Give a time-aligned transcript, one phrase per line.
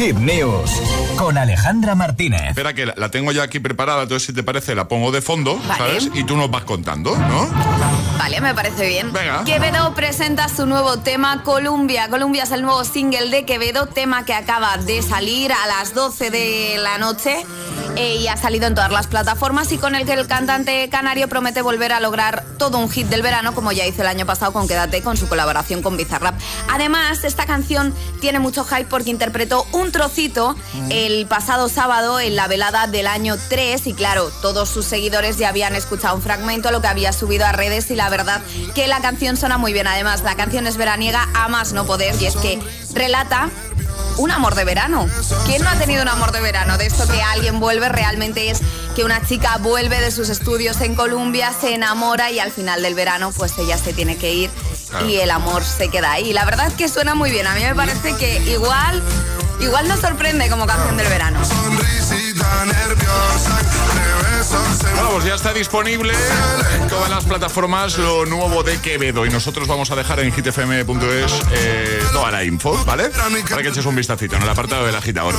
[0.00, 0.70] Hit News
[1.16, 2.40] con Alejandra Martínez.
[2.48, 5.60] Espera que la, tengo ya aquí preparada, entonces si te parece la pongo de fondo,
[5.76, 6.08] ¿sabes?
[6.14, 7.46] Y tú nos vas contando, ¿no?
[8.16, 9.12] Vale, me parece bien.
[9.12, 9.44] Venga.
[9.44, 12.08] Quevedo presenta su nuevo tema Columbia.
[12.08, 16.30] Columbia es el nuevo single de Quevedo, tema que acaba de salir a las 12
[16.30, 17.44] de la noche
[17.96, 21.28] eh, y ha salido en todas las plataformas y con el que el cantante canario
[21.28, 24.52] promete volver a lograr todo un hit del verano como ya hizo el año pasado
[24.52, 26.38] con Quédate con su colaboración con Bizarrap.
[26.68, 30.56] Además, esta canción tiene mucho hype porque interpretó un trocito
[30.90, 35.48] el pasado sábado en la velada del año 3 y claro, todos sus seguidores ya
[35.48, 38.40] habían escuchado un fragmento, lo que había subido a redes y la verdad
[38.74, 39.86] que la canción suena muy bien.
[39.86, 42.60] Además, la canción es veraniega a más no poder y es que
[42.94, 43.50] relata
[44.20, 45.08] un amor de verano.
[45.46, 46.76] ¿Quién no ha tenido un amor de verano?
[46.76, 48.60] De esto que alguien vuelve realmente es
[48.94, 52.94] que una chica vuelve de sus estudios en Colombia, se enamora y al final del
[52.94, 54.50] verano pues ella se tiene que ir
[55.08, 56.34] y el amor se queda ahí.
[56.34, 57.46] La verdad es que suena muy bien.
[57.46, 59.02] A mí me parece que igual,
[59.60, 61.40] igual nos sorprende como canción del verano.
[65.30, 66.12] Ya está disponible
[66.74, 71.42] en todas las plataformas lo nuevo de Quevedo y nosotros vamos a dejar en hitfm.es
[71.52, 73.10] eh, toda la info, ¿vale?
[73.48, 75.36] Para que eches un vistacito en el apartado del agitador.